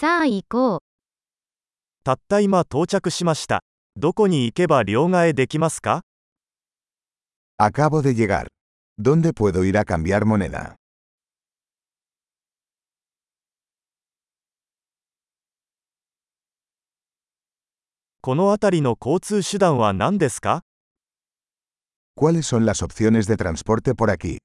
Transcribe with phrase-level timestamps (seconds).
[0.00, 0.80] さあ行こう。
[2.04, 3.62] たった今到着しました。
[3.96, 6.00] どこに行けば両替できますか
[7.60, 8.46] Acabo de llegar.
[8.98, 10.76] ¿Dónde puedo ir a cambiar moneda?
[18.22, 20.62] この辺りの交通手段は何ですか
[22.16, 24.38] ¿Cuáles son las opciones de transporte por aquí?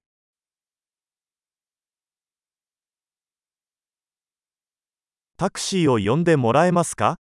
[5.37, 7.17] タクシーを呼んでもらえますか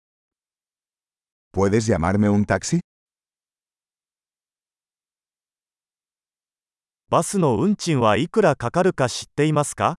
[1.53, 2.79] ¿Puedes llamarme un taxi?
[7.09, 9.97] バスの運賃はいくらかかるか知っていますか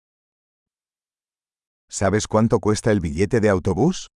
[1.91, 4.07] ¿Sabes cuánto cuesta el billete de autobús?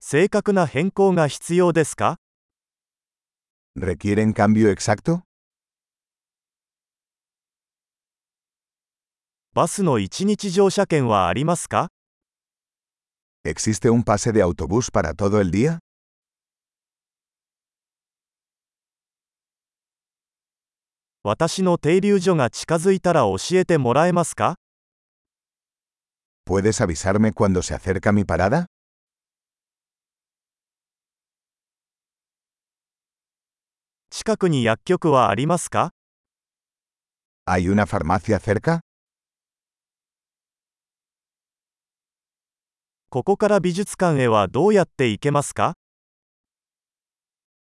[0.00, 2.16] 正確な変更が必要ですか
[3.76, 5.25] ¿Requieren cambio exacto?
[9.56, 11.88] バスの一日乗車券はありますか
[13.42, 15.78] ¿Existe un pase de autobús para todo el día?
[21.22, 24.56] 私の停留所が近づいたら教えてもらえますか
[26.44, 28.66] ¿Puedes avisarme cuando se acerca mi parada?
[34.10, 35.92] 近くに薬局はありますか
[37.46, 38.85] ¿Hay una farmacia cerca?
[43.08, 45.74] ここから美術館へはどうやって行けますか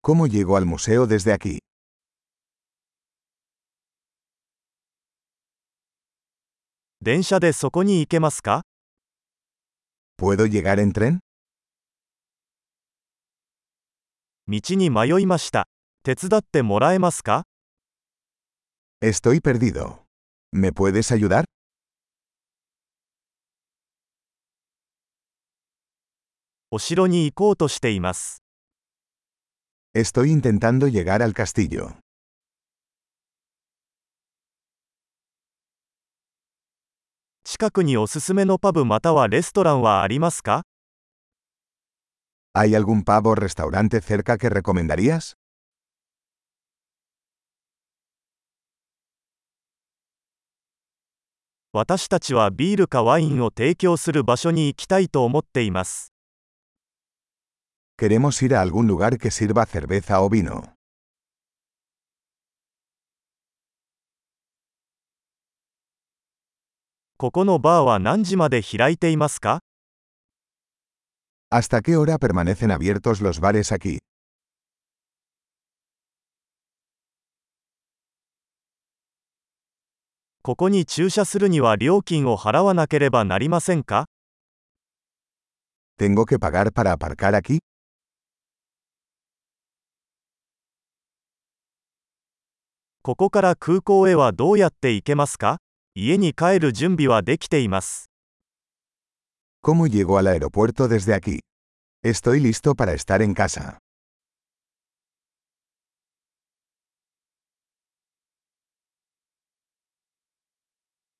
[0.02, 1.59] ¿Cómo llego al museo desde aquí?
[7.02, 8.63] 電車でそこに行けますか
[10.17, 11.19] ¿Puedo llegar en tren?
[14.47, 15.67] 道に迷いました。
[16.03, 17.44] 手伝ってもらえますか
[19.02, 20.03] Estoy perdido.
[20.53, 21.44] ¿Me puedes ayudar?
[26.75, 28.41] お城に行こうとしています。
[29.95, 31.97] Estoy intentando llegar al castillo.
[37.44, 40.63] 近くにおすすめのパブまたはレストランはありますか
[42.57, 45.35] ¿Hay algún pub o restaurante cerca que recomendarías?
[51.72, 56.12] 私たちはビールかワインを提供する場所に行きたいと思っています。
[57.96, 60.74] Queremos ir a algún lugar que sirva cerveza o vino.
[67.18, 69.59] ここのバーは何時まで開いていますか
[71.52, 74.00] ¿Hasta qué hora permanecen abiertos los bares aquí?
[80.42, 81.40] ここに駐車す
[93.06, 95.58] ここから空港へはどうやって行けますか
[95.94, 98.09] 家に帰る準備はできています。
[99.62, 101.40] ¿Cómo llego al aeropuerto desde aquí?
[102.02, 103.80] Estoy listo para estar en casa.